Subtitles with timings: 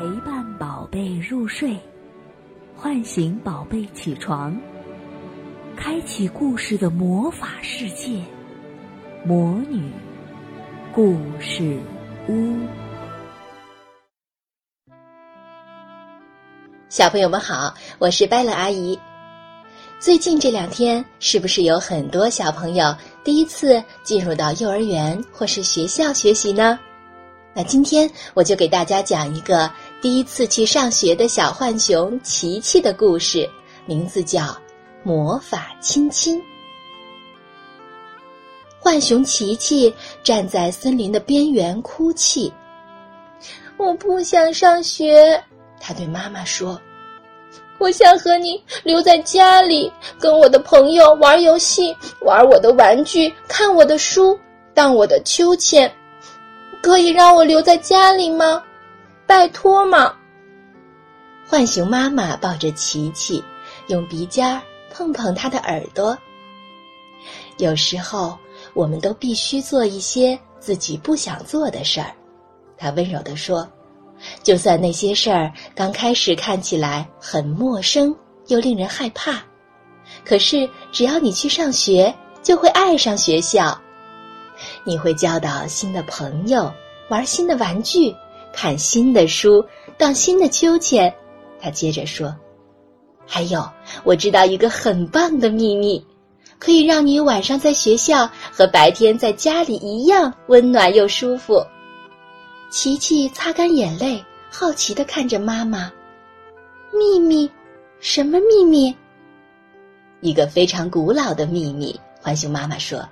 [0.00, 1.78] 陪伴宝贝入睡，
[2.74, 4.58] 唤醒宝贝起床，
[5.76, 8.18] 开启故事的魔法世界——
[9.26, 9.92] 魔女
[10.90, 11.78] 故事
[12.30, 12.56] 屋。
[16.88, 18.98] 小朋友们好，我是拜乐阿姨。
[19.98, 26.80] 最近这两天，是不是有很多小朋友第一次进入到幼儿园或是学校学习呢？
[27.52, 29.68] 那今天我就给大家讲一个
[30.00, 33.46] 第一次去上学的小浣熊琪琪的故事，
[33.84, 34.40] 名字叫
[35.02, 36.38] 《魔法亲亲》。
[38.82, 42.50] 浣熊琪琪站在森林的边缘哭泣，
[43.76, 45.38] 我不想上学。
[45.78, 46.80] 他对妈妈说。
[47.78, 54.38] 我想和你留在家里，跟我的朋友玩游戏，玩我的玩具，看我的书，
[54.72, 55.90] 荡我的秋千。
[56.82, 58.62] 可以让我留在家里吗？
[59.30, 60.12] 拜托嘛！
[61.48, 63.40] 浣熊妈妈抱着琪琪，
[63.86, 64.60] 用鼻尖
[64.92, 66.18] 碰碰他的耳朵。
[67.58, 68.36] 有时候，
[68.74, 72.12] 我们都必须做一些自己不想做的事儿。
[72.76, 73.64] 他温柔地说。
[74.42, 78.14] 就算那些事儿刚开始看起来很陌生
[78.48, 79.40] 又令人害怕，
[80.24, 83.80] 可是只要你去上学，就会爱上学校。
[84.82, 86.70] 你会交到新的朋友，
[87.08, 88.12] 玩新的玩具，
[88.52, 89.64] 看新的书，
[89.96, 91.12] 荡新的秋千。
[91.60, 92.34] 他接着说
[93.26, 93.62] ：“还有，
[94.04, 96.04] 我知道一个很棒的秘密，
[96.58, 101.64] 可以让你晚上在学校和白天在家里一样温暖又舒服。”
[102.70, 105.90] 琪琪擦干眼泪，好奇的看着妈妈。
[106.92, 107.50] 秘密？
[108.00, 108.94] 什么秘密？
[110.20, 111.98] 一个非常古老的秘密。
[112.22, 113.06] 浣熊妈妈说：“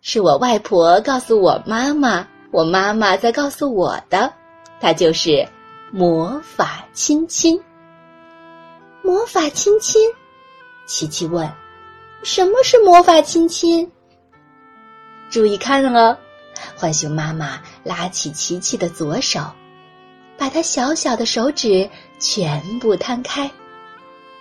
[0.00, 4.32] 是我外婆告诉我妈妈，我妈妈在告诉我的。
[4.80, 5.44] 它就是
[5.90, 7.60] 魔法亲亲。”
[9.02, 10.00] 魔法亲亲？
[10.86, 11.50] 琪琪问
[12.22, 13.90] ：“什么是魔法亲亲？”
[15.30, 16.16] 注意看哦。
[16.76, 19.40] 浣熊妈妈拉起琪琪的左手，
[20.38, 21.90] 把他小小的手指
[22.20, 23.50] 全部摊开，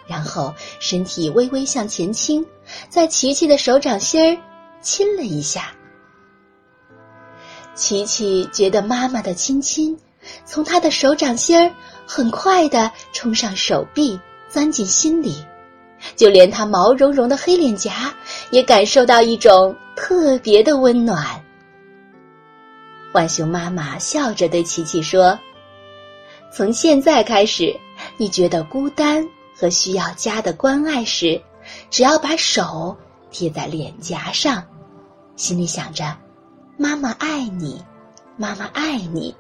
[0.06, 2.46] 然后身体微微向前倾，
[2.90, 4.38] 在琪琪的手掌心儿
[4.82, 5.74] 亲了一下。
[7.76, 9.98] 琪琪觉得妈妈的亲亲
[10.46, 11.74] 从她的手掌心儿
[12.06, 15.44] 很快的冲上手臂，钻进心里，
[16.16, 18.14] 就连她毛茸茸的黑脸颊
[18.52, 21.44] 也感受到一种特别的温暖。
[23.12, 25.38] 浣熊妈妈笑着对琪琪说
[26.52, 27.76] ：“从现在开始，
[28.18, 31.40] 你觉得孤单和需要家的关爱时，
[31.90, 32.96] 只要把手
[33.30, 34.64] 贴在脸颊上，
[35.36, 36.16] 心里想着
[36.84, 37.82] ‘妈妈爱你，
[38.36, 39.34] 妈妈爱你’，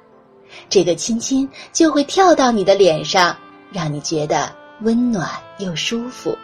[0.69, 3.35] 这个亲亲就会跳到你的脸上，
[3.69, 4.49] 让你觉得
[4.79, 6.37] 温暖又舒服。”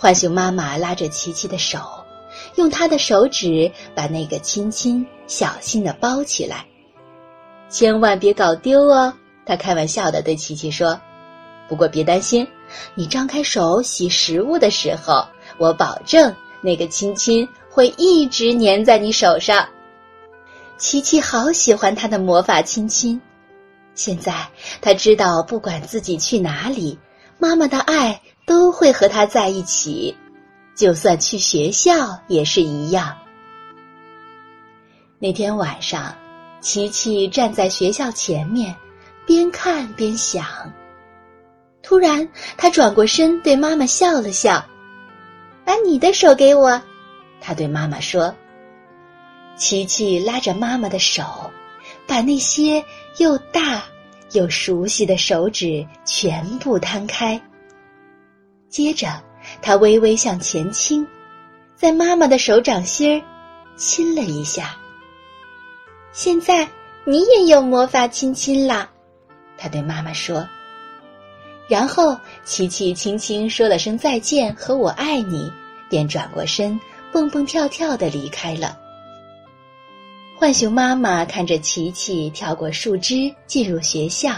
[0.00, 1.80] 浣熊妈妈拉着琪琪的手。
[2.54, 6.64] 用她的手指把那个亲亲小心的包起来，
[7.68, 9.12] 千万别搞丢哦。
[9.44, 10.98] 他开玩笑的对琪琪说
[11.68, 12.48] ：“不过别担心，
[12.94, 15.26] 你张开手洗食物的时候，
[15.58, 19.66] 我保证那个亲亲会一直粘在你手上。”
[20.76, 23.20] 琪琪好喜欢他的魔法亲亲，
[23.94, 24.34] 现在
[24.80, 26.98] 他知道，不管自己去哪里，
[27.38, 30.16] 妈妈的爱都会和他在一起。
[30.74, 33.14] 就算去学校也是一样。
[35.18, 36.14] 那天晚上，
[36.62, 38.74] 琪琪站在学校前面，
[39.26, 40.46] 边看边想。
[41.82, 42.26] 突然，
[42.56, 44.64] 他转过身对妈妈笑了笑
[45.66, 46.80] ：“把你的手给我。”
[47.40, 48.34] 他对妈妈说。
[49.56, 51.50] 琪琪拉着妈妈的手，
[52.06, 52.82] 把那些
[53.18, 53.82] 又大
[54.32, 57.40] 又熟悉的手指全部摊开，
[58.68, 59.08] 接着。
[59.62, 61.06] 他微微向前倾，
[61.74, 63.24] 在妈妈的手掌心儿
[63.74, 64.76] 亲了一下。
[66.12, 66.68] 现在
[67.04, 68.88] 你也有魔法亲亲啦，
[69.56, 70.46] 他对妈妈说。
[71.68, 72.14] 然后
[72.44, 75.50] 琪琪轻轻说了声再见和我爱你，
[75.88, 76.78] 便转过身
[77.12, 78.78] 蹦蹦跳跳的离开了。
[80.38, 84.32] 浣熊妈妈看着琪琪跳过树枝进入学校，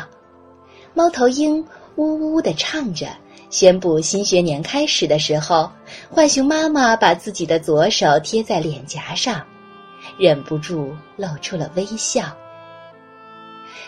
[0.94, 1.64] 猫头鹰
[1.96, 3.08] 呜呜的唱着。
[3.50, 5.70] 宣布新学年开始的时候，
[6.10, 9.44] 浣熊妈妈把自己的左手贴在脸颊上，
[10.16, 12.34] 忍不住露出了微笑。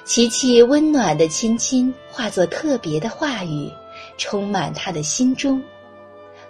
[0.05, 3.71] 琪琪温暖的亲亲化作特别的话语，
[4.19, 5.63] 充满他的心中，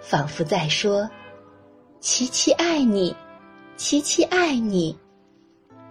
[0.01, 1.09] 仿佛在说
[2.05, 3.15] ：“琪琪爱你，
[3.77, 4.95] 琪琪爱你。”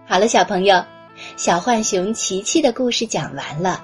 [0.07, 0.81] 好了，小朋友，
[1.35, 3.83] 小浣熊琪琪的故事讲完了。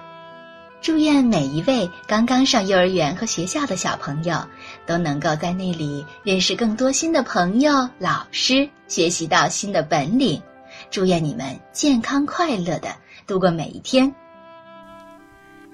[0.79, 4.41] 祝愿每一位刚刚上幼儿园和学校的小朋友，
[4.85, 10.41] 都能够在那里认识更多新的朋友、老师，学习到新的本领。
[10.89, 12.95] 祝愿你们健康快乐的
[13.27, 14.09] 度过每一天。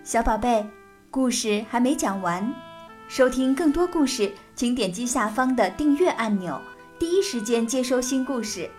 [0.03, 0.65] 小宝贝，
[1.11, 2.51] 故事还没讲完，
[3.09, 6.59] 收听更多故事，请点击下方的订阅按钮，
[6.99, 8.69] 第一时间接收新故事。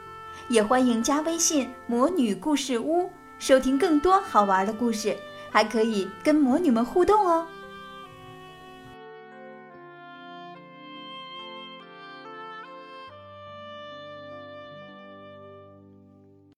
[0.49, 3.11] 也欢迎加微信“魔女故事屋”，
[3.41, 5.17] 收听更多好玩的故事，
[5.51, 7.47] 还可以跟魔女们互动哦。